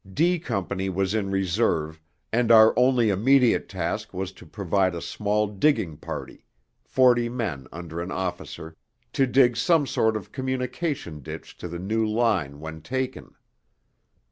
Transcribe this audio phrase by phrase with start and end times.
[0.11, 2.01] D Company was in reserve,
[2.33, 6.43] and our only immediate task was to provide a small digging party,
[6.81, 8.75] forty men under an officer,
[9.13, 13.35] to dig some sort of communication ditch to the new line when taken.